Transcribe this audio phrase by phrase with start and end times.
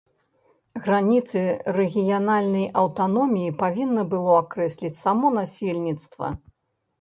[0.85, 1.41] Граніцы
[1.77, 6.33] рэгіянальнай аўтаноміі павінна было акрэсліць само насельніцтва.